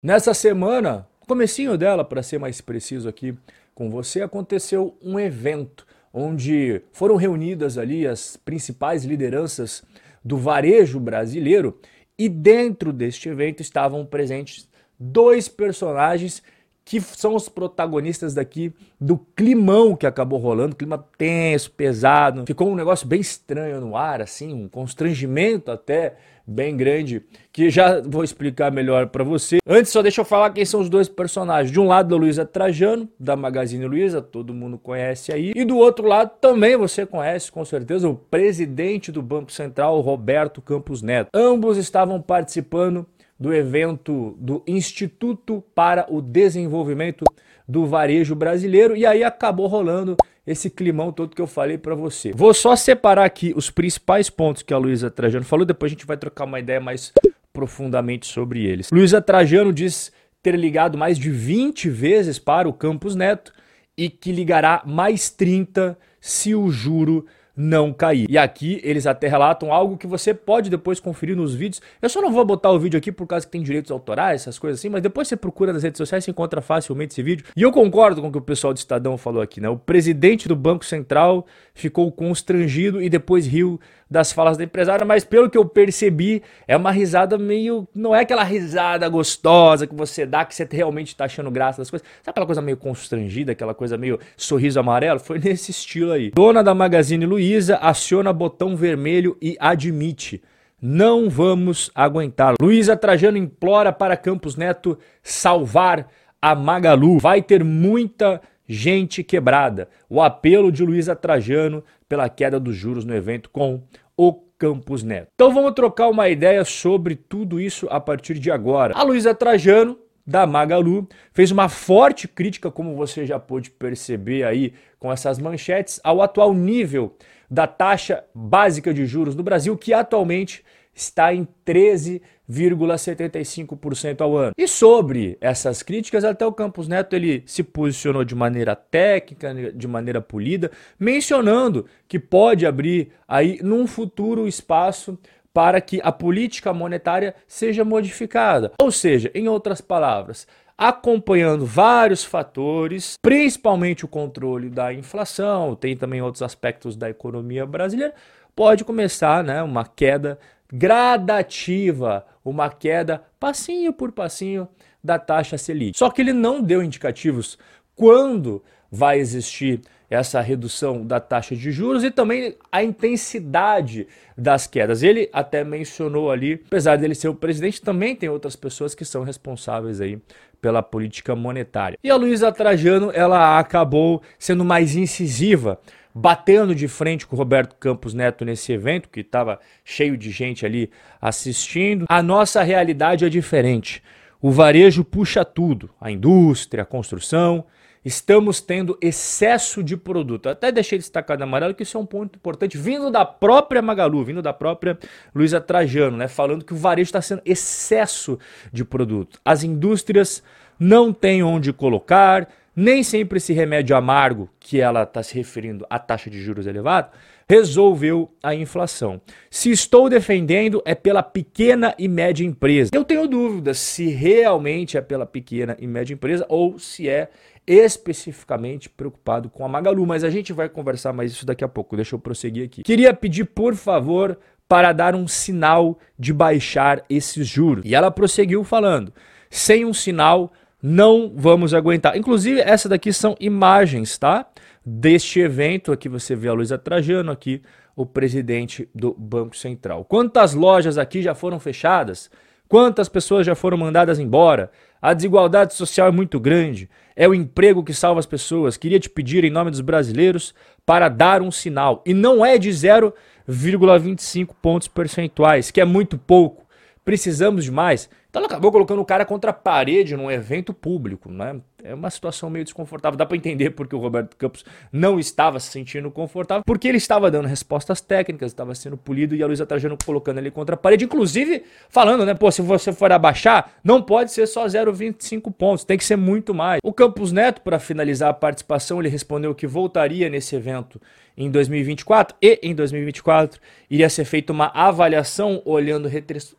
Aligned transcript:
Nessa 0.00 0.32
semana, 0.32 1.08
comecinho 1.26 1.76
dela, 1.76 2.04
para 2.04 2.22
ser 2.22 2.38
mais 2.38 2.60
preciso 2.60 3.08
aqui 3.08 3.36
com 3.74 3.90
você, 3.90 4.22
aconteceu 4.22 4.96
um 5.02 5.18
evento 5.18 5.84
onde 6.14 6.80
foram 6.92 7.16
reunidas 7.16 7.76
ali 7.76 8.06
as 8.06 8.36
principais 8.36 9.04
lideranças 9.04 9.82
do 10.24 10.36
varejo 10.36 11.00
brasileiro 11.00 11.80
e 12.16 12.28
dentro 12.28 12.92
deste 12.92 13.28
evento 13.28 13.60
estavam 13.60 14.06
presentes 14.06 14.68
dois 15.00 15.48
personagens 15.48 16.44
que 16.88 17.02
são 17.02 17.34
os 17.34 17.50
protagonistas 17.50 18.32
daqui 18.32 18.72
do 18.98 19.18
climão 19.36 19.94
que 19.94 20.06
acabou 20.06 20.38
rolando, 20.38 20.74
clima 20.74 21.04
tenso, 21.18 21.70
pesado. 21.70 22.44
Ficou 22.46 22.70
um 22.70 22.74
negócio 22.74 23.06
bem 23.06 23.20
estranho 23.20 23.78
no 23.78 23.94
ar, 23.94 24.22
assim, 24.22 24.54
um 24.54 24.66
constrangimento 24.66 25.70
até 25.70 26.14
bem 26.46 26.74
grande, 26.74 27.22
que 27.52 27.68
já 27.68 28.00
vou 28.00 28.24
explicar 28.24 28.72
melhor 28.72 29.08
para 29.08 29.22
você. 29.22 29.58
Antes, 29.66 29.92
só 29.92 30.00
deixa 30.00 30.22
eu 30.22 30.24
falar 30.24 30.48
quem 30.48 30.64
são 30.64 30.80
os 30.80 30.88
dois 30.88 31.10
personagens. 31.10 31.70
De 31.70 31.78
um 31.78 31.86
lado, 31.86 32.14
a 32.14 32.18
Luísa 32.18 32.46
Trajano, 32.46 33.06
da 33.20 33.36
Magazine 33.36 33.84
Luiza, 33.84 34.22
todo 34.22 34.54
mundo 34.54 34.78
conhece 34.78 35.30
aí. 35.30 35.52
E 35.54 35.66
do 35.66 35.76
outro 35.76 36.08
lado, 36.08 36.30
também 36.40 36.74
você 36.74 37.04
conhece, 37.04 37.52
com 37.52 37.66
certeza, 37.66 38.08
o 38.08 38.14
presidente 38.14 39.12
do 39.12 39.20
Banco 39.20 39.52
Central, 39.52 40.00
Roberto 40.00 40.62
Campos 40.62 41.02
Neto. 41.02 41.28
Ambos 41.34 41.76
estavam 41.76 42.18
participando 42.22 43.06
do 43.38 43.54
evento 43.54 44.36
do 44.38 44.62
Instituto 44.66 45.62
para 45.74 46.06
o 46.08 46.20
Desenvolvimento 46.20 47.24
do 47.66 47.86
Varejo 47.86 48.34
Brasileiro 48.34 48.96
e 48.96 49.06
aí 49.06 49.22
acabou 49.22 49.66
rolando 49.66 50.16
esse 50.46 50.70
climão 50.70 51.12
todo 51.12 51.36
que 51.36 51.42
eu 51.42 51.46
falei 51.46 51.76
para 51.76 51.94
você. 51.94 52.32
Vou 52.32 52.54
só 52.54 52.74
separar 52.74 53.24
aqui 53.24 53.52
os 53.54 53.70
principais 53.70 54.30
pontos 54.30 54.62
que 54.62 54.72
a 54.72 54.78
Luísa 54.78 55.10
Trajano 55.10 55.44
falou, 55.44 55.66
depois 55.66 55.90
a 55.90 55.94
gente 55.94 56.06
vai 56.06 56.16
trocar 56.16 56.44
uma 56.44 56.58
ideia 56.58 56.80
mais 56.80 57.12
profundamente 57.52 58.26
sobre 58.26 58.64
eles. 58.64 58.90
Luísa 58.90 59.20
Trajano 59.20 59.72
diz 59.72 60.10
ter 60.42 60.54
ligado 60.54 60.96
mais 60.96 61.18
de 61.18 61.30
20 61.30 61.90
vezes 61.90 62.38
para 62.38 62.68
o 62.68 62.72
Campos 62.72 63.14
Neto 63.14 63.52
e 63.96 64.08
que 64.08 64.32
ligará 64.32 64.82
mais 64.86 65.28
30 65.28 65.98
se 66.20 66.54
o 66.54 66.70
juro 66.70 67.26
não 67.58 67.92
cair. 67.92 68.30
E 68.30 68.38
aqui 68.38 68.80
eles 68.84 69.04
até 69.04 69.26
relatam 69.26 69.72
algo 69.72 69.96
que 69.96 70.06
você 70.06 70.32
pode 70.32 70.70
depois 70.70 71.00
conferir 71.00 71.36
nos 71.36 71.52
vídeos. 71.52 71.82
Eu 72.00 72.08
só 72.08 72.22
não 72.22 72.30
vou 72.30 72.44
botar 72.44 72.70
o 72.70 72.78
vídeo 72.78 72.96
aqui 72.96 73.10
por 73.10 73.26
causa 73.26 73.44
que 73.44 73.50
tem 73.50 73.62
direitos 73.62 73.90
autorais, 73.90 74.42
essas 74.42 74.60
coisas 74.60 74.78
assim, 74.78 74.88
mas 74.88 75.02
depois 75.02 75.26
você 75.26 75.36
procura 75.36 75.72
nas 75.72 75.82
redes 75.82 75.98
sociais 75.98 76.24
e 76.28 76.30
encontra 76.30 76.62
facilmente 76.62 77.14
esse 77.14 77.22
vídeo. 77.22 77.44
E 77.56 77.62
eu 77.62 77.72
concordo 77.72 78.22
com 78.22 78.28
o 78.28 78.32
que 78.32 78.38
o 78.38 78.42
pessoal 78.42 78.72
do 78.72 78.76
Estadão 78.76 79.18
falou 79.18 79.42
aqui, 79.42 79.60
né? 79.60 79.68
O 79.68 79.76
presidente 79.76 80.46
do 80.46 80.54
Banco 80.54 80.84
Central 80.84 81.44
ficou 81.74 82.12
constrangido 82.12 83.02
e 83.02 83.10
depois 83.10 83.44
riu 83.44 83.80
das 84.10 84.32
falas 84.32 84.56
da 84.56 84.64
empresária, 84.64 85.04
mas 85.04 85.22
pelo 85.22 85.50
que 85.50 85.58
eu 85.58 85.66
percebi, 85.66 86.42
é 86.66 86.76
uma 86.76 86.90
risada 86.90 87.36
meio. 87.36 87.86
Não 87.94 88.14
é 88.14 88.20
aquela 88.20 88.42
risada 88.42 89.06
gostosa 89.08 89.86
que 89.86 89.94
você 89.94 90.24
dá, 90.24 90.44
que 90.44 90.54
você 90.54 90.66
realmente 90.70 91.14
tá 91.14 91.24
achando 91.26 91.50
graça 91.50 91.82
das 91.82 91.90
coisas. 91.90 92.06
Sabe 92.22 92.30
aquela 92.30 92.46
coisa 92.46 92.62
meio 92.62 92.76
constrangida, 92.76 93.52
aquela 93.52 93.74
coisa 93.74 93.98
meio 93.98 94.18
sorriso 94.36 94.80
amarelo? 94.80 95.20
Foi 95.20 95.38
nesse 95.38 95.72
estilo 95.72 96.12
aí. 96.12 96.30
Dona 96.30 96.62
da 96.62 96.74
Magazine 96.74 97.26
Luiza 97.26 97.47
aciona 97.56 98.32
botão 98.32 98.76
vermelho 98.76 99.36
e 99.40 99.56
admite. 99.58 100.42
Não 100.80 101.28
vamos 101.28 101.90
aguentar. 101.94 102.54
Luísa 102.60 102.96
Trajano 102.96 103.36
implora 103.36 103.92
para 103.92 104.16
Campos 104.16 104.54
Neto 104.54 104.98
salvar 105.22 106.08
a 106.40 106.54
Magalu. 106.54 107.18
Vai 107.18 107.42
ter 107.42 107.64
muita 107.64 108.40
gente 108.66 109.24
quebrada. 109.24 109.88
O 110.08 110.22
apelo 110.22 110.70
de 110.70 110.84
Luísa 110.84 111.16
Trajano 111.16 111.82
pela 112.08 112.28
queda 112.28 112.60
dos 112.60 112.76
juros 112.76 113.04
no 113.04 113.14
evento 113.14 113.50
com 113.50 113.82
o 114.16 114.32
Campos 114.58 115.02
Neto. 115.02 115.28
Então 115.34 115.52
vamos 115.52 115.72
trocar 115.72 116.08
uma 116.08 116.28
ideia 116.28 116.64
sobre 116.64 117.16
tudo 117.16 117.60
isso 117.60 117.86
a 117.90 117.98
partir 117.98 118.38
de 118.38 118.50
agora. 118.50 118.94
A 118.94 119.02
Luísa 119.02 119.34
Trajano 119.34 119.98
da 120.28 120.46
Magalu 120.46 121.08
fez 121.32 121.50
uma 121.50 121.68
forte 121.70 122.28
crítica, 122.28 122.70
como 122.70 122.94
você 122.94 123.24
já 123.24 123.38
pôde 123.38 123.70
perceber 123.70 124.44
aí 124.44 124.74
com 124.98 125.10
essas 125.10 125.38
manchetes, 125.38 125.98
ao 126.04 126.20
atual 126.20 126.52
nível 126.52 127.16
da 127.50 127.66
taxa 127.66 128.22
básica 128.34 128.92
de 128.92 129.06
juros 129.06 129.34
no 129.34 129.42
Brasil, 129.42 129.74
que 129.74 129.94
atualmente 129.94 130.62
está 130.94 131.32
em 131.32 131.48
13,75% 131.64 134.20
ao 134.20 134.36
ano. 134.36 134.52
E 134.58 134.68
sobre 134.68 135.38
essas 135.40 135.82
críticas, 135.82 136.24
até 136.24 136.44
o 136.44 136.52
Campos 136.52 136.88
Neto 136.88 137.16
ele 137.16 137.42
se 137.46 137.62
posicionou 137.62 138.22
de 138.22 138.34
maneira 138.34 138.76
técnica, 138.76 139.72
de 139.72 139.88
maneira 139.88 140.20
polida, 140.20 140.70
mencionando 140.98 141.86
que 142.06 142.18
pode 142.18 142.66
abrir 142.66 143.12
aí 143.26 143.60
num 143.62 143.86
futuro 143.86 144.46
espaço 144.46 145.18
para 145.58 145.80
que 145.80 146.00
a 146.04 146.12
política 146.12 146.72
monetária 146.72 147.34
seja 147.48 147.84
modificada. 147.84 148.70
Ou 148.80 148.92
seja, 148.92 149.28
em 149.34 149.48
outras 149.48 149.80
palavras, 149.80 150.46
acompanhando 150.78 151.66
vários 151.66 152.22
fatores, 152.22 153.18
principalmente 153.20 154.04
o 154.04 154.08
controle 154.08 154.70
da 154.70 154.94
inflação, 154.94 155.74
tem 155.74 155.96
também 155.96 156.22
outros 156.22 156.42
aspectos 156.42 156.94
da 156.94 157.10
economia 157.10 157.66
brasileira, 157.66 158.14
pode 158.54 158.84
começar 158.84 159.42
né, 159.42 159.60
uma 159.60 159.84
queda 159.84 160.38
gradativa, 160.72 162.24
uma 162.44 162.70
queda 162.70 163.24
passinho 163.40 163.92
por 163.92 164.12
passinho 164.12 164.68
da 165.02 165.18
taxa 165.18 165.58
Selic. 165.58 165.98
Só 165.98 166.08
que 166.08 166.22
ele 166.22 166.32
não 166.32 166.62
deu 166.62 166.84
indicativos 166.84 167.58
quando 167.96 168.62
vai 168.88 169.18
existir 169.18 169.80
essa 170.10 170.40
redução 170.40 171.04
da 171.04 171.20
taxa 171.20 171.54
de 171.54 171.70
juros 171.70 172.02
e 172.02 172.10
também 172.10 172.56
a 172.72 172.82
intensidade 172.82 174.06
das 174.36 174.66
quedas. 174.66 175.02
Ele 175.02 175.28
até 175.32 175.62
mencionou 175.62 176.30
ali, 176.30 176.62
apesar 176.66 176.96
dele 176.96 177.14
ser 177.14 177.28
o 177.28 177.34
presidente, 177.34 177.82
também 177.82 178.16
tem 178.16 178.28
outras 178.28 178.56
pessoas 178.56 178.94
que 178.94 179.04
são 179.04 179.22
responsáveis 179.22 180.00
aí 180.00 180.18
pela 180.60 180.82
política 180.82 181.36
monetária. 181.36 181.98
E 182.02 182.10
a 182.10 182.16
Luísa 182.16 182.50
Trajano, 182.50 183.12
ela 183.14 183.58
acabou 183.58 184.22
sendo 184.38 184.64
mais 184.64 184.96
incisiva 184.96 185.78
batendo 186.14 186.74
de 186.74 186.88
frente 186.88 187.26
com 187.26 187.36
o 187.36 187.38
Roberto 187.38 187.76
Campos 187.76 188.12
Neto 188.12 188.44
nesse 188.44 188.72
evento, 188.72 189.08
que 189.08 189.20
estava 189.20 189.60
cheio 189.84 190.16
de 190.16 190.30
gente 190.30 190.66
ali 190.66 190.90
assistindo. 191.20 192.06
A 192.08 192.22
nossa 192.22 192.62
realidade 192.62 193.24
é 193.24 193.28
diferente. 193.28 194.02
O 194.40 194.52
varejo 194.52 195.04
puxa 195.04 195.44
tudo, 195.44 195.90
a 196.00 196.10
indústria, 196.12 196.82
a 196.82 196.86
construção. 196.86 197.64
Estamos 198.04 198.60
tendo 198.60 198.96
excesso 199.02 199.82
de 199.82 199.96
produto. 199.96 200.48
Até 200.48 200.70
deixei 200.70 200.96
destacado 200.96 201.42
amarelo 201.42 201.74
que 201.74 201.82
isso 201.82 201.96
é 201.96 202.00
um 202.00 202.06
ponto 202.06 202.36
importante, 202.36 202.78
vindo 202.78 203.10
da 203.10 203.24
própria 203.24 203.82
Magalu, 203.82 204.24
vindo 204.24 204.40
da 204.40 204.52
própria 204.52 204.96
Luísa 205.34 205.60
Trajano, 205.60 206.16
né? 206.16 206.28
Falando 206.28 206.64
que 206.64 206.72
o 206.72 206.76
varejo 206.76 207.08
está 207.08 207.20
sendo 207.20 207.42
excesso 207.44 208.38
de 208.72 208.84
produto. 208.84 209.40
As 209.44 209.64
indústrias 209.64 210.42
não 210.78 211.12
têm 211.12 211.42
onde 211.42 211.72
colocar, 211.72 212.48
nem 212.80 213.02
sempre 213.02 213.38
esse 213.38 213.52
remédio 213.52 213.96
amargo, 213.96 214.48
que 214.60 214.80
ela 214.80 215.02
está 215.02 215.20
se 215.20 215.34
referindo 215.34 215.84
à 215.90 215.98
taxa 215.98 216.30
de 216.30 216.40
juros 216.40 216.64
elevada, 216.64 217.10
resolveu 217.48 218.30
a 218.40 218.54
inflação. 218.54 219.20
Se 219.50 219.72
estou 219.72 220.08
defendendo, 220.08 220.80
é 220.84 220.94
pela 220.94 221.20
pequena 221.20 221.92
e 221.98 222.06
média 222.06 222.46
empresa. 222.46 222.92
Eu 222.94 223.04
tenho 223.04 223.26
dúvidas 223.26 223.78
se 223.78 224.10
realmente 224.10 224.96
é 224.96 225.00
pela 225.00 225.26
pequena 225.26 225.76
e 225.80 225.88
média 225.88 226.14
empresa 226.14 226.46
ou 226.48 226.78
se 226.78 227.08
é 227.08 227.30
especificamente 227.66 228.88
preocupado 228.88 229.50
com 229.50 229.64
a 229.64 229.68
Magalu, 229.68 230.06
mas 230.06 230.22
a 230.22 230.30
gente 230.30 230.52
vai 230.52 230.68
conversar 230.68 231.12
mais 231.12 231.32
isso 231.32 231.44
daqui 231.44 231.64
a 231.64 231.68
pouco. 231.68 231.96
Deixa 231.96 232.14
eu 232.14 232.20
prosseguir 232.20 232.64
aqui. 232.64 232.84
Queria 232.84 233.12
pedir, 233.12 233.44
por 233.44 233.74
favor, 233.74 234.38
para 234.68 234.92
dar 234.92 235.16
um 235.16 235.26
sinal 235.26 235.98
de 236.16 236.32
baixar 236.32 237.04
esses 237.10 237.44
juros. 237.44 237.84
E 237.84 237.92
ela 237.92 238.08
prosseguiu 238.08 238.62
falando: 238.62 239.12
sem 239.50 239.84
um 239.84 239.92
sinal, 239.92 240.52
não 240.82 241.32
vamos 241.34 241.74
aguentar. 241.74 242.16
Inclusive, 242.16 242.60
essa 242.60 242.88
daqui 242.88 243.12
são 243.12 243.36
imagens, 243.40 244.16
tá? 244.16 244.46
Deste 244.84 245.40
evento. 245.40 245.92
Aqui 245.92 246.08
você 246.08 246.36
vê 246.36 246.48
a 246.48 246.52
Luísa 246.52 246.78
Trajano, 246.78 247.32
aqui 247.32 247.62
o 247.96 248.06
presidente 248.06 248.88
do 248.94 249.12
Banco 249.12 249.56
Central. 249.56 250.04
Quantas 250.04 250.54
lojas 250.54 250.96
aqui 250.98 251.20
já 251.20 251.34
foram 251.34 251.58
fechadas? 251.58 252.30
Quantas 252.68 253.08
pessoas 253.08 253.44
já 253.44 253.54
foram 253.54 253.76
mandadas 253.76 254.18
embora? 254.18 254.70
A 255.02 255.14
desigualdade 255.14 255.74
social 255.74 256.06
é 256.08 256.12
muito 256.12 256.38
grande. 256.38 256.88
É 257.16 257.26
o 257.26 257.34
emprego 257.34 257.82
que 257.82 257.92
salva 257.94 258.20
as 258.20 258.26
pessoas. 258.26 258.76
Queria 258.76 259.00
te 259.00 259.10
pedir, 259.10 259.42
em 259.42 259.50
nome 259.50 259.70
dos 259.70 259.80
brasileiros, 259.80 260.54
para 260.86 261.08
dar 261.08 261.42
um 261.42 261.50
sinal. 261.50 262.02
E 262.06 262.14
não 262.14 262.44
é 262.44 262.56
de 262.56 262.68
0,25 262.68 264.54
pontos 264.60 264.86
percentuais, 264.86 265.70
que 265.70 265.80
é 265.80 265.84
muito 265.84 266.16
pouco. 266.16 266.66
Precisamos 267.04 267.64
de 267.64 267.72
mais. 267.72 268.08
Então 268.38 268.44
ela 268.44 268.46
acabou 268.46 268.70
colocando 268.70 269.00
o 269.00 269.04
cara 269.04 269.24
contra 269.24 269.50
a 269.50 269.54
parede 269.54 270.16
num 270.16 270.30
evento 270.30 270.72
público, 270.72 271.30
né? 271.30 271.60
É 271.82 271.94
uma 271.94 272.10
situação 272.10 272.50
meio 272.50 272.64
desconfortável. 272.64 273.16
Dá 273.16 273.24
para 273.24 273.36
entender 273.36 273.70
porque 273.70 273.94
o 273.94 273.98
Roberto 273.98 274.36
Campos 274.36 274.64
não 274.92 275.18
estava 275.18 275.60
se 275.60 275.70
sentindo 275.70 276.10
confortável, 276.10 276.62
porque 276.66 276.88
ele 276.88 276.98
estava 276.98 277.30
dando 277.30 277.46
respostas 277.46 278.00
técnicas, 278.00 278.50
estava 278.50 278.74
sendo 278.74 278.96
polido 278.96 279.34
e 279.34 279.42
a 279.42 279.46
Luísa 279.46 279.64
Trajano 279.64 279.96
colocando 280.04 280.38
ele 280.38 280.50
contra 280.50 280.74
a 280.74 280.78
parede, 280.78 281.04
inclusive 281.04 281.62
falando, 281.88 282.26
né, 282.26 282.34
pô, 282.34 282.50
se 282.50 282.62
você 282.62 282.92
for 282.92 283.12
abaixar, 283.12 283.72
não 283.84 284.02
pode 284.02 284.32
ser 284.32 284.46
só 284.46 284.66
0,25 284.66 285.52
pontos, 285.52 285.84
tem 285.84 285.96
que 285.96 286.04
ser 286.04 286.16
muito 286.16 286.52
mais. 286.52 286.80
O 286.82 286.92
Campos 286.92 287.32
Neto, 287.32 287.60
para 287.62 287.78
finalizar 287.78 288.30
a 288.30 288.34
participação, 288.34 289.00
ele 289.00 289.08
respondeu 289.08 289.54
que 289.54 289.66
voltaria 289.66 290.28
nesse 290.28 290.56
evento 290.56 291.00
em 291.38 291.48
2024 291.48 292.36
e 292.42 292.58
em 292.64 292.74
2024 292.74 293.60
iria 293.88 294.10
ser 294.10 294.24
feita 294.24 294.52
uma 294.52 294.72
avaliação 294.74 295.62
olhando 295.64 296.10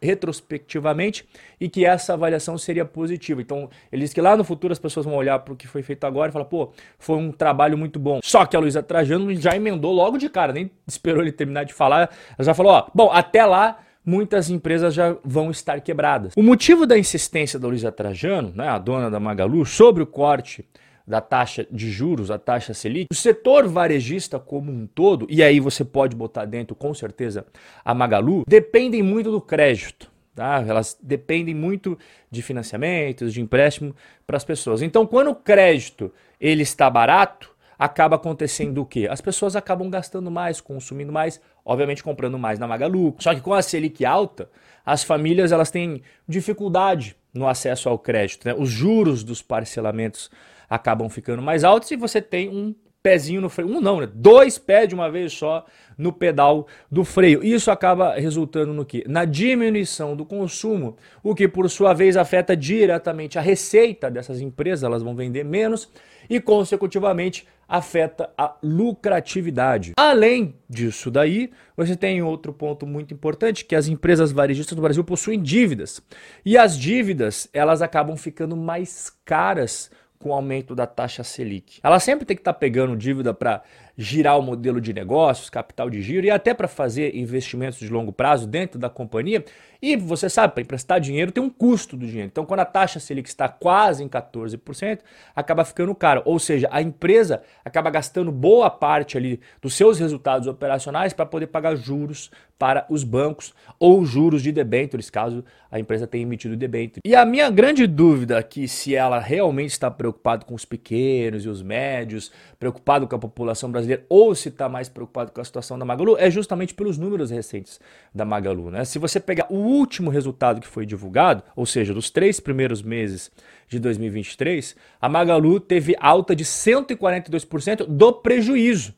retrospectivamente 0.02 1.28
e 1.60 1.68
que 1.68 1.84
essa 1.84 2.14
avaliação 2.14 2.58
seria 2.58 2.86
positiva. 2.86 3.42
Então, 3.42 3.70
ele 3.92 4.04
diz 4.04 4.14
que 4.14 4.22
lá 4.22 4.38
no 4.38 4.46
futuro 4.46 4.72
as 4.72 4.80
pessoas 4.80 5.06
vão 5.10 5.18
olhar 5.18 5.40
para 5.40 5.54
o 5.54 5.58
que 5.58 5.68
foi 5.68 5.82
feito 5.82 6.06
agora 6.06 6.30
e 6.30 6.32
falar, 6.32 6.46
pô, 6.46 6.72
foi 6.98 7.18
um 7.18 7.32
trabalho 7.32 7.78
muito 7.78 8.00
bom. 8.00 8.20
Só 8.24 8.46
que 8.46 8.56
a 8.56 8.60
Luísa 8.60 8.82
Trajano 8.82 9.34
já 9.36 9.56
emendou 9.56 9.92
logo 9.92 10.18
de 10.18 10.30
cara, 10.30 10.54
nem 10.54 10.72
esperou 10.88 11.22
ele 11.22 11.32
terminar 11.32 11.66
de 11.66 11.74
falar, 11.74 12.10
ela 12.38 12.46
já 12.46 12.54
falou, 12.54 12.74
ó, 12.74 12.88
bom, 12.94 13.12
até 13.12 13.46
lá 13.46 13.80
muitas 14.06 14.50
empresas 14.50 14.94
já 14.94 15.16
vão 15.24 15.52
estar 15.52 15.82
quebradas. 15.82 16.34
O 16.36 16.42
motivo 16.42 16.86
da 16.86 16.98
insistência 16.98 17.60
da 17.60 17.68
Luísa 17.68 17.92
Trajano, 17.92 18.52
né, 18.56 18.68
a 18.68 18.78
dona 18.78 19.10
da 19.10 19.20
Magalu, 19.20 19.66
sobre 19.66 20.02
o 20.02 20.08
corte 20.08 20.66
da 21.06 21.20
taxa 21.20 21.66
de 21.72 21.90
juros, 21.90 22.30
a 22.30 22.38
taxa 22.38 22.74
Selic, 22.74 23.08
o 23.12 23.16
setor 23.16 23.68
varejista 23.68 24.40
como 24.40 24.72
um 24.72 24.86
todo, 24.86 25.26
e 25.30 25.42
aí 25.42 25.60
você 25.60 25.84
pode 25.84 26.16
botar 26.16 26.46
dentro 26.46 26.76
com 26.76 26.94
certeza 26.94 27.46
a 27.84 27.96
Magalu, 27.96 28.44
dependem 28.48 29.02
muito 29.02 29.32
do 29.32 29.42
crédito. 29.42 30.12
Tá? 30.40 30.64
Elas 30.66 30.98
dependem 31.04 31.54
muito 31.54 32.00
de 32.32 32.42
financiamentos, 32.42 33.34
de 33.34 33.42
empréstimo 33.42 33.94
para 34.26 34.38
as 34.38 34.44
pessoas. 34.46 34.82
Então, 34.82 35.06
quando 35.06 35.32
o 35.32 35.36
crédito 35.36 36.14
ele 36.40 36.64
está 36.64 36.90
barato, 36.90 37.54
acaba 37.78 38.16
acontecendo 38.16 38.82
o 38.82 38.86
quê? 38.86 39.06
As 39.12 39.20
pessoas 39.20 39.58
acabam 39.58 39.90
gastando 39.90 40.32
mais, 40.32 40.62
consumindo 40.62 41.12
mais, 41.12 41.42
obviamente 41.66 42.02
comprando 42.02 42.40
mais 42.40 42.58
na 42.58 42.66
Magalu. 42.66 43.18
Só 43.20 43.36
que 43.36 43.42
com 43.42 43.54
a 43.54 43.62
Selic 43.62 44.06
alta, 44.06 44.50
as 44.86 45.04
famílias 45.04 45.52
elas 45.52 45.72
têm 45.72 46.02
dificuldade 46.26 47.18
no 47.34 47.46
acesso 47.46 47.90
ao 47.90 48.00
crédito. 48.00 48.46
Né? 48.46 48.56
Os 48.58 48.70
juros 48.70 49.26
dos 49.26 49.42
parcelamentos 49.42 50.32
acabam 50.70 51.10
ficando 51.10 51.42
mais 51.42 51.66
altos 51.66 51.92
e 51.92 51.98
você 51.98 52.22
tem 52.22 52.48
um 52.48 52.74
pezinho 53.02 53.42
no 53.42 53.50
freio. 53.50 53.70
Um 53.70 53.82
não, 53.82 54.02
né? 54.02 54.10
Dois 54.14 54.58
pés 54.58 54.88
de 54.88 54.96
uma 54.96 55.10
vez 55.10 55.34
só 55.34 55.66
no 55.98 56.12
pedal 56.12 56.68
do 56.92 57.04
freio. 57.04 57.44
Isso 57.44 57.72
acaba 57.72 58.16
resultando 58.16 58.74
no 58.74 58.86
que? 58.86 59.04
Na 59.08 59.26
diminuição 59.26 60.16
do 60.16 60.26
consumo, 60.26 60.98
o 61.24 61.34
que 61.34 61.48
por 61.48 61.70
sua 61.70 61.94
vez 61.94 62.18
afeta 62.18 62.56
diretamente 62.56 63.38
a 63.38 63.42
receita 63.42 64.10
dessas 64.10 64.42
empresas, 64.42 64.84
elas 64.84 65.04
vão 65.04 65.16
vender 65.16 65.44
menos 65.44 65.90
e 66.30 66.40
consecutivamente 66.40 67.48
afeta 67.68 68.32
a 68.36 68.56
lucratividade. 68.64 69.94
Além 69.98 70.56
disso 70.68 71.12
daí, 71.12 71.52
você 71.78 71.96
tem 71.96 72.22
outro 72.22 72.52
ponto 72.52 72.86
muito 72.88 73.14
importante, 73.14 73.64
que 73.64 73.76
as 73.76 73.88
empresas 73.88 74.32
varejistas 74.32 74.76
do 74.76 74.82
Brasil 74.82 75.04
possuem 75.04 75.40
dívidas. 75.40 76.02
E 76.44 76.58
as 76.58 76.78
dívidas, 76.78 77.48
elas 77.54 77.82
acabam 77.84 78.18
ficando 78.18 78.58
mais 78.58 79.12
caras 79.24 79.92
com 80.20 80.30
o 80.30 80.34
aumento 80.34 80.76
da 80.76 80.86
taxa 80.86 81.24
Selic. 81.24 81.80
Ela 81.82 82.00
sempre 82.00 82.26
tem 82.26 82.36
que 82.36 82.42
estar 82.42 82.54
tá 82.54 82.60
pegando 82.60 82.96
dívida 82.96 83.34
para 83.34 83.64
girar 84.02 84.40
o 84.40 84.42
modelo 84.42 84.80
de 84.80 84.94
negócios, 84.94 85.50
capital 85.50 85.90
de 85.90 86.02
giro 86.02 86.26
e 86.26 86.32
até 86.32 86.54
para 86.54 86.70
fazer 86.70 87.18
investimentos 87.18 87.80
de 87.80 87.90
longo 87.90 88.14
prazo 88.14 88.48
dentro 88.48 88.80
da 88.80 88.90
companhia. 88.90 89.44
E 89.82 89.98
você 89.98 90.30
sabe, 90.30 90.54
para 90.54 90.64
emprestar 90.64 91.02
dinheiro 91.02 91.34
tem 91.34 91.44
um 91.44 91.50
custo 91.50 91.98
do 91.98 92.06
dinheiro. 92.08 92.30
Então, 92.32 92.46
quando 92.46 92.62
a 92.62 92.66
taxa 92.66 92.98
Selic 92.98 93.28
está 93.28 93.50
quase 93.50 94.02
em 94.02 94.08
14%, 94.08 95.00
acaba 95.36 95.66
ficando 95.66 95.94
caro. 95.94 96.22
Ou 96.24 96.40
seja, 96.40 96.70
a 96.72 96.82
empresa 96.82 97.42
acaba 97.64 97.90
gastando 97.90 98.32
boa 98.32 98.70
parte 98.70 99.18
ali 99.18 99.42
dos 99.62 99.74
seus 99.74 100.00
resultados 100.00 100.48
operacionais 100.48 101.12
para 101.12 101.26
poder 101.26 101.48
pagar 101.48 101.76
juros 101.76 102.32
para 102.58 102.86
os 102.90 103.06
bancos 103.06 103.54
ou 103.80 104.04
juros 104.06 104.44
de 104.44 104.52
debêntures, 104.52 105.10
caso 105.10 105.46
a 105.72 105.80
empresa 105.80 106.06
tenha 106.06 106.24
emitido 106.24 106.58
debênture. 106.58 107.00
E 107.06 107.16
a 107.16 107.24
minha 107.24 107.50
grande 107.50 107.88
dúvida 107.88 108.38
aqui, 108.38 108.68
se 108.68 108.94
ela 108.94 109.18
realmente 109.18 109.72
está 109.72 109.90
preocupada 109.90 110.44
com 110.44 110.54
os 110.54 110.66
pequenos 110.66 111.46
e 111.46 111.50
os 111.50 111.64
médios, 111.64 112.32
preocupado 112.60 113.08
com 113.08 113.16
a 113.16 113.20
população 113.20 113.72
ou 114.10 114.36
se 114.36 114.50
está 114.50 114.68
mais 114.68 114.90
preocupado 114.90 115.32
com 115.32 115.42
a 115.42 115.44
situação 115.44 115.80
da 115.80 115.86
Magalu, 115.86 116.18
é 116.18 116.30
justamente 116.30 116.74
pelos 116.74 116.98
números 116.98 117.32
recentes 117.32 117.80
da 118.14 118.26
Magalu. 118.26 118.70
Né? 118.72 118.86
Se 118.86 119.00
você 119.00 119.20
pegar 119.20 119.48
o 119.50 119.56
último 119.56 120.10
resultado 120.10 120.62
que 120.62 120.68
foi 120.68 120.86
divulgado, 120.86 121.44
ou 121.56 121.66
seja, 121.66 121.94
dos 121.94 122.10
três 122.10 122.40
primeiros 122.40 122.82
meses 122.82 123.32
de 123.68 123.80
2023, 123.80 124.76
a 125.02 125.08
Magalu 125.08 125.60
teve 125.60 125.96
alta 126.00 126.36
de 126.36 126.44
142% 126.44 127.86
do 127.86 128.14
prejuízo. 128.14 128.94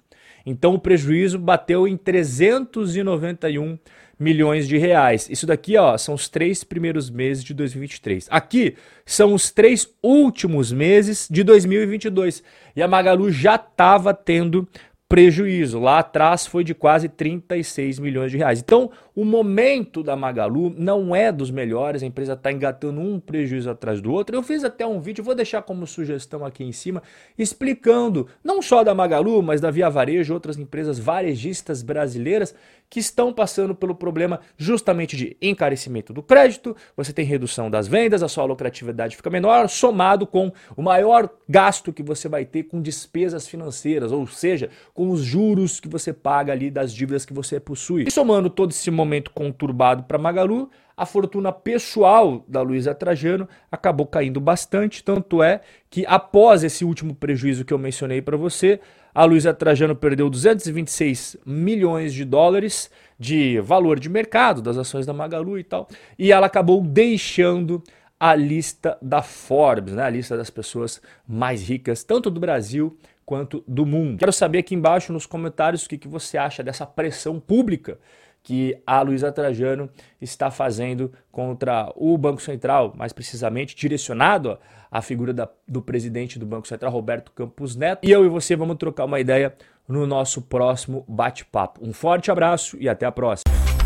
Então 0.46 0.74
o 0.74 0.80
prejuízo 0.80 1.38
bateu 1.38 1.88
em 1.88 1.96
391 1.96 3.78
milhões 4.22 4.68
de 4.68 4.78
reais. 4.78 5.28
Isso 5.30 5.48
daqui, 5.48 5.76
ó, 5.78 5.98
são 5.98 6.14
os 6.14 6.30
três 6.30 6.64
primeiros 6.64 7.10
meses 7.10 7.44
de 7.44 7.56
2023. 7.56 8.28
Aqui 8.30 8.76
são 9.04 9.34
os 9.34 9.50
três 9.50 9.90
últimos 10.02 10.72
meses 10.72 11.28
de 11.30 11.44
2022. 11.44 12.44
E 12.76 12.82
a 12.82 12.88
Magalu 12.88 13.32
já 13.32 13.56
estava 13.56 14.14
tendo 14.14 14.68
prejuízo. 15.12 15.78
Lá 15.78 16.00
atrás 16.00 16.46
foi 16.48 16.64
de 16.64 16.74
quase 16.74 17.10
36 17.10 18.00
milhões 18.00 18.32
de 18.32 18.38
reais. 18.38 18.60
Então, 18.60 18.90
o 19.16 19.26
momento 19.26 20.02
da 20.02 20.16
Magalu 20.16 20.74
não 20.78 21.16
é 21.16 21.32
dos 21.32 21.52
melhores, 21.52 22.02
a 22.02 22.06
empresa 22.06 22.34
está 22.34 22.52
engatando 22.52 23.00
um 23.00 23.20
prejuízo 23.20 23.70
atrás 23.70 24.00
do 24.02 24.12
outro. 24.12 24.36
Eu 24.36 24.44
fiz 24.44 24.64
até 24.64 24.86
um 24.86 25.02
vídeo, 25.02 25.24
vou 25.24 25.36
deixar 25.36 25.62
como 25.62 25.86
sugestão 25.86 26.46
aqui 26.46 26.64
em 26.64 26.72
cima, 26.72 27.04
explicando 27.38 28.28
não 28.44 28.62
só 28.62 28.84
da 28.84 28.96
Magalu, 28.96 29.42
mas 29.42 29.60
da 29.60 29.70
Via 29.70 29.90
Varejo, 29.90 30.34
outras 30.34 30.58
empresas 30.58 30.98
varejistas 30.98 31.82
brasileiras 31.82 32.56
que 32.90 33.00
estão 33.00 33.32
passando 33.32 33.74
pelo 33.74 33.96
problema 33.96 34.42
justamente 34.58 35.16
de 35.16 35.38
encarecimento 35.42 36.12
do 36.12 36.22
crédito, 36.22 36.76
você 36.96 37.14
tem 37.14 37.24
redução 37.24 37.72
das 37.72 37.88
vendas, 37.88 38.22
a 38.22 38.28
sua 38.28 38.44
lucratividade 38.44 39.16
fica 39.16 39.30
menor, 39.30 39.70
somado 39.70 40.28
com 40.28 40.52
o 40.76 40.82
maior 40.82 41.30
gasto 41.48 41.94
que 41.94 42.04
você 42.04 42.28
vai 42.28 42.44
ter 42.44 42.64
com 42.64 42.82
despesas 42.82 43.48
financeiras, 43.48 44.12
ou 44.12 44.28
seja, 44.28 44.70
com 44.94 45.10
os 45.10 45.22
juros 45.22 45.80
que 45.80 45.88
você 45.88 46.12
paga 46.12 46.52
ali 46.52 46.70
das 46.70 46.94
dívidas 46.94 47.26
que 47.26 47.34
você 47.34 47.62
possui. 47.62 48.04
E 48.08 48.12
somando 48.12 48.50
todo 48.50 48.72
esse 48.72 48.92
momento 49.02 49.32
conturbado 49.32 50.04
para 50.04 50.18
Magalu, 50.18 50.70
a 50.96 51.06
fortuna 51.06 51.52
pessoal 51.52 52.46
da 52.48 52.62
Luísa 52.62 52.94
Trajano 52.94 53.48
acabou 53.72 54.06
caindo 54.06 54.40
bastante, 54.40 55.04
tanto 55.04 55.42
é 55.42 55.62
que 55.90 56.06
após 56.08 56.64
esse 56.64 56.86
último 56.86 57.16
prejuízo 57.16 57.66
que 57.66 57.74
eu 57.74 57.80
mencionei 57.80 58.22
para 58.22 58.38
você, 58.38 58.80
a 59.14 59.26
Luísa 59.26 59.54
Trajano 59.54 59.96
perdeu 59.96 60.30
226 60.30 61.38
milhões 61.46 62.14
de 62.14 62.24
dólares 62.24 62.90
de 63.20 63.60
valor 63.62 64.00
de 64.00 64.10
mercado 64.10 64.62
das 64.62 64.78
ações 64.78 65.06
da 65.06 65.14
Magalu 65.14 65.58
e 65.58 65.64
tal, 65.64 65.88
e 66.18 66.32
ela 66.32 66.46
acabou 66.46 66.82
deixando 66.82 67.82
a 68.20 68.36
lista 68.36 68.98
da 69.02 69.24
Forbes, 69.24 69.96
né? 69.96 70.04
a 70.04 70.10
lista 70.10 70.38
das 70.38 70.52
pessoas 70.52 71.02
mais 71.28 71.68
ricas, 71.68 72.04
tanto 72.04 72.30
do 72.30 72.40
Brasil 72.40 72.96
quanto 73.26 73.64
do 73.68 73.86
mundo. 73.86 74.20
Quero 74.20 74.32
saber 74.32 74.60
aqui 74.60 74.76
embaixo 74.76 75.12
nos 75.12 75.26
comentários 75.26 75.86
o 75.86 75.90
que, 75.90 75.98
que 75.98 76.08
você 76.08 76.38
acha 76.38 76.62
dessa 76.62 76.86
pressão 76.86 77.40
pública 77.40 77.98
que 78.44 78.78
a 78.86 79.02
Luísa 79.02 79.32
Trajano 79.32 79.90
está 80.20 80.50
fazendo 80.50 81.12
contra 81.32 81.92
o 81.96 82.18
Banco 82.18 82.42
Central, 82.42 82.94
mais 82.96 83.14
precisamente 83.14 83.76
direcionado 83.76 84.58
à 84.90 85.02
figura 85.02 85.34
da, 85.34 85.50
do 85.68 85.82
presidente 85.82 86.40
do 86.40 86.46
Banco 86.46 86.68
Central, 86.68 86.92
Roberto 86.92 87.32
Campos 87.32 87.76
Neto. 87.76 88.08
E 88.08 88.12
eu 88.12 88.26
e 88.26 88.30
você 88.30 88.56
vamos 88.56 88.78
trocar 88.78 89.06
uma 89.06 89.20
ideia 89.20 89.56
no 89.88 90.08
nosso 90.08 90.42
próximo 90.42 91.06
bate-papo. 91.08 91.86
Um 91.86 91.94
forte 91.94 92.32
abraço 92.32 92.78
e 92.80 92.90
até 92.90 93.06
a 93.06 93.12
próxima. 93.12 93.81